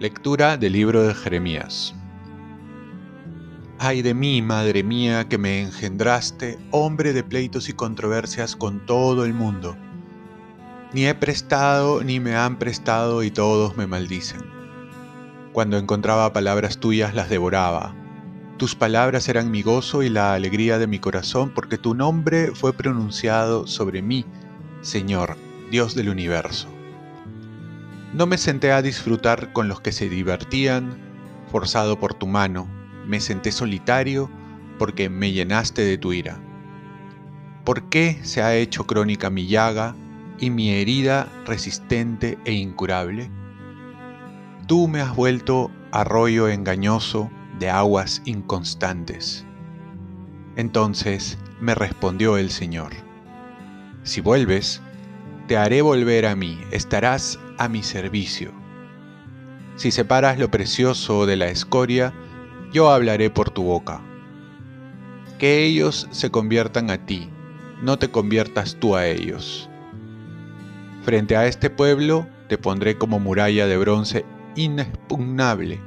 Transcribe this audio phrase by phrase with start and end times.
[0.00, 1.94] Lectura del libro de Jeremías.
[3.78, 9.26] Ay de mí, madre mía, que me engendraste, hombre de pleitos y controversias con todo
[9.26, 9.76] el mundo.
[10.94, 14.40] Ni he prestado ni me han prestado y todos me maldicen.
[15.52, 17.94] Cuando encontraba palabras tuyas las devoraba.
[18.56, 22.72] Tus palabras eran mi gozo y la alegría de mi corazón porque tu nombre fue
[22.72, 24.24] pronunciado sobre mí,
[24.80, 25.36] Señor,
[25.70, 26.79] Dios del universo.
[28.12, 30.98] No me senté a disfrutar con los que se divertían,
[31.50, 32.68] forzado por tu mano,
[33.06, 34.28] me senté solitario
[34.78, 36.40] porque me llenaste de tu ira.
[37.64, 39.94] ¿Por qué se ha hecho crónica mi llaga
[40.40, 43.30] y mi herida resistente e incurable?
[44.66, 47.30] Tú me has vuelto arroyo engañoso
[47.60, 49.46] de aguas inconstantes.
[50.56, 52.92] Entonces me respondió el Señor,
[54.02, 54.80] si vuelves,
[55.46, 58.52] te haré volver a mí, estarás a mi servicio.
[59.76, 62.14] Si separas lo precioso de la escoria,
[62.72, 64.00] yo hablaré por tu boca.
[65.38, 67.28] Que ellos se conviertan a ti,
[67.82, 69.68] no te conviertas tú a ellos.
[71.02, 74.24] Frente a este pueblo te pondré como muralla de bronce
[74.56, 75.80] inexpugnable.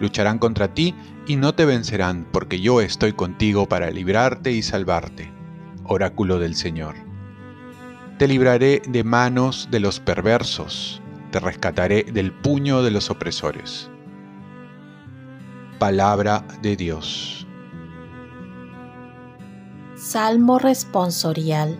[0.00, 0.94] Lucharán contra ti
[1.26, 5.30] y no te vencerán, porque yo estoy contigo para librarte y salvarte.
[5.84, 7.13] Oráculo del Señor.
[8.18, 13.90] Te libraré de manos de los perversos, te rescataré del puño de los opresores.
[15.80, 17.46] Palabra de Dios.
[19.96, 21.76] Salmo responsorial.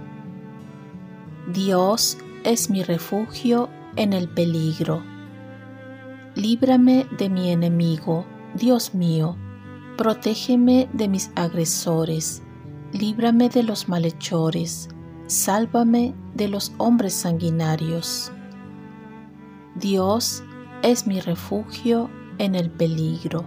[1.52, 5.02] Dios es mi refugio en el peligro.
[6.34, 9.36] Líbrame de mi enemigo, Dios mío,
[9.96, 12.42] protégeme de mis agresores,
[12.92, 14.88] líbrame de los malhechores
[15.26, 18.32] sálvame de los hombres sanguinarios.
[19.76, 20.42] Dios
[20.82, 23.44] es mi refugio en el peligro.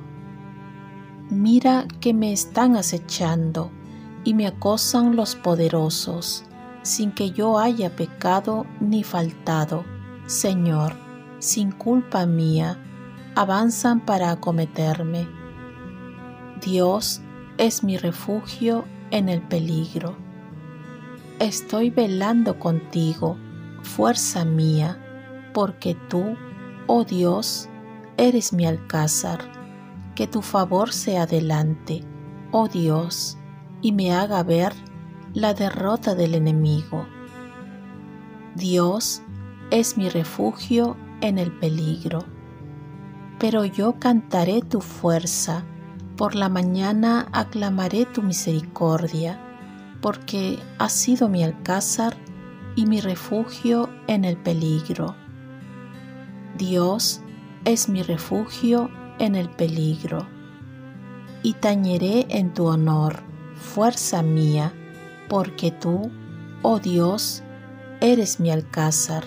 [1.29, 3.71] Mira que me están acechando
[4.23, 6.45] y me acosan los poderosos,
[6.81, 9.83] sin que yo haya pecado ni faltado.
[10.25, 10.93] Señor,
[11.39, 12.77] sin culpa mía,
[13.35, 15.27] avanzan para acometerme.
[16.61, 17.21] Dios
[17.57, 20.26] es mi refugio en el peligro
[21.39, 23.37] estoy velando contigo,
[23.81, 24.97] fuerza mía,
[25.53, 26.35] porque tú,
[26.87, 27.69] oh Dios,
[28.17, 29.39] eres mi alcázar.
[30.15, 32.03] Que tu favor sea delante,
[32.51, 33.37] oh Dios,
[33.81, 34.73] y me haga ver
[35.33, 37.05] la derrota del enemigo.
[38.55, 39.21] Dios
[39.69, 42.25] es mi refugio en el peligro.
[43.37, 45.63] Pero yo cantaré tu fuerza,
[46.15, 49.46] por la mañana aclamaré tu misericordia
[50.01, 52.15] porque has sido mi alcázar
[52.75, 55.15] y mi refugio en el peligro.
[56.57, 57.21] Dios
[57.65, 60.27] es mi refugio en el peligro.
[61.43, 63.23] Y tañeré en tu honor,
[63.55, 64.73] fuerza mía,
[65.29, 66.11] porque tú,
[66.61, 67.43] oh Dios,
[68.01, 69.23] eres mi alcázar.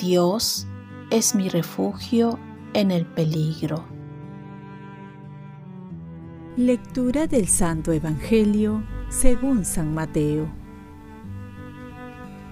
[0.00, 0.66] Dios
[1.10, 2.38] es mi refugio
[2.72, 3.84] en el peligro.
[6.56, 10.48] Lectura del Santo Evangelio según San Mateo.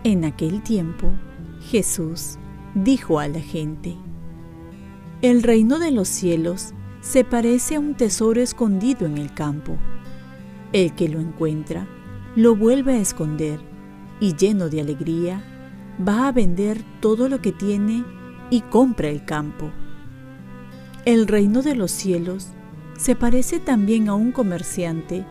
[0.05, 1.13] En aquel tiempo,
[1.61, 2.39] Jesús
[2.75, 3.97] dijo a la gente,
[5.21, 9.77] El reino de los cielos se parece a un tesoro escondido en el campo.
[10.73, 11.89] El que lo encuentra,
[12.37, 13.61] lo vuelve a esconder
[14.21, 15.43] y lleno de alegría,
[16.07, 18.05] va a vender todo lo que tiene
[18.51, 19.71] y compra el campo.
[21.05, 22.49] El reino de los cielos
[22.97, 25.27] se parece también a un comerciante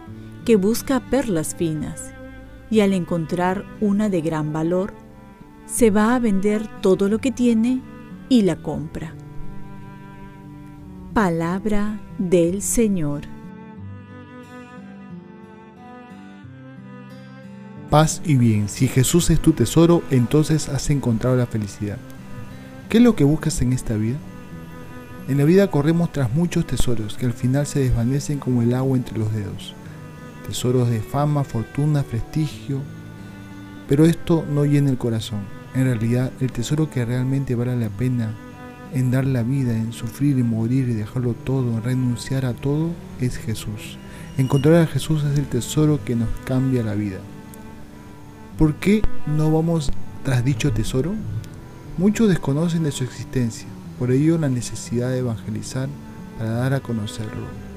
[0.45, 2.11] que busca perlas finas
[2.69, 4.93] y al encontrar una de gran valor,
[5.65, 7.81] se va a vender todo lo que tiene
[8.29, 9.13] y la compra.
[11.13, 13.21] Palabra del Señor.
[17.89, 18.67] Paz y bien.
[18.69, 21.97] Si Jesús es tu tesoro, entonces has encontrado la felicidad.
[22.89, 24.17] ¿Qué es lo que buscas en esta vida?
[25.27, 28.97] En la vida corremos tras muchos tesoros que al final se desvanecen como el agua
[28.97, 29.75] entre los dedos
[30.47, 32.81] tesoros de fama, fortuna, prestigio,
[33.87, 35.41] pero esto no llena el corazón.
[35.75, 38.33] En realidad, el tesoro que realmente vale la pena
[38.93, 42.91] en dar la vida, en sufrir y morir y dejarlo todo, en renunciar a todo,
[43.19, 43.97] es Jesús.
[44.37, 47.17] Encontrar a Jesús es el tesoro que nos cambia la vida.
[48.57, 49.91] ¿Por qué no vamos
[50.23, 51.13] tras dicho tesoro?
[51.97, 53.67] Muchos desconocen de su existencia,
[53.99, 55.89] por ello la necesidad de evangelizar
[56.37, 57.72] para dar a conocerlo.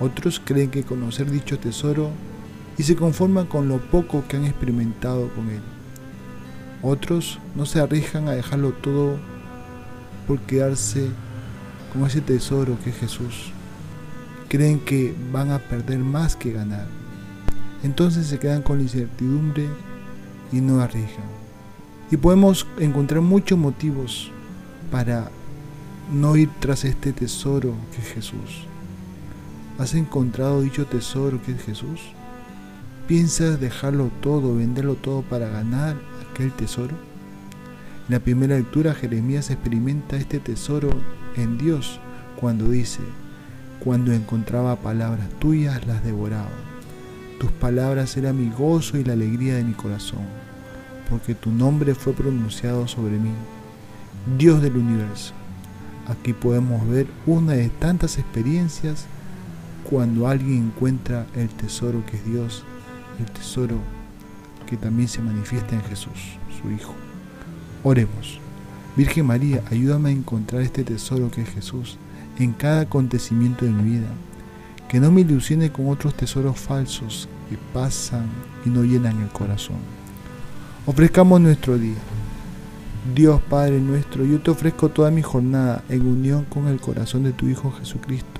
[0.00, 2.10] Otros creen que conocer dicho tesoro
[2.78, 5.60] y se conforman con lo poco que han experimentado con él.
[6.82, 9.18] Otros no se arriesgan a dejarlo todo
[10.26, 11.08] por quedarse
[11.92, 13.52] con ese tesoro que es Jesús.
[14.48, 16.86] Creen que van a perder más que ganar.
[17.82, 19.68] Entonces se quedan con la incertidumbre
[20.50, 21.28] y no arriesgan.
[22.10, 24.30] Y podemos encontrar muchos motivos
[24.90, 25.30] para
[26.10, 28.66] no ir tras este tesoro que es Jesús.
[29.78, 32.00] ¿Has encontrado dicho tesoro que es Jesús?
[33.06, 35.96] ¿Piensas dejarlo todo, venderlo todo para ganar
[36.30, 36.94] aquel tesoro?
[38.08, 40.90] En la primera lectura Jeremías experimenta este tesoro
[41.36, 42.00] en Dios
[42.38, 43.00] cuando dice,
[43.80, 46.50] cuando encontraba palabras tuyas las devoraba.
[47.38, 50.26] Tus palabras eran mi gozo y la alegría de mi corazón,
[51.08, 53.32] porque tu nombre fue pronunciado sobre mí,
[54.36, 55.32] Dios del universo.
[56.06, 59.06] Aquí podemos ver una de tantas experiencias
[59.90, 62.64] cuando alguien encuentra el tesoro que es Dios,
[63.18, 63.76] el tesoro
[64.66, 66.94] que también se manifiesta en Jesús, su Hijo.
[67.82, 68.38] Oremos.
[68.96, 71.98] Virgen María, ayúdame a encontrar este tesoro que es Jesús
[72.38, 74.08] en cada acontecimiento de mi vida.
[74.88, 78.26] Que no me ilusione con otros tesoros falsos que pasan
[78.64, 79.76] y no llenan el corazón.
[80.86, 81.98] Ofrezcamos nuestro día.
[83.14, 87.32] Dios Padre nuestro, yo te ofrezco toda mi jornada en unión con el corazón de
[87.32, 88.39] tu Hijo Jesucristo,